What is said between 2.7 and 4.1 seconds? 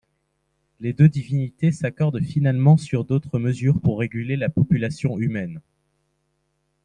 sur d’autres mesures pour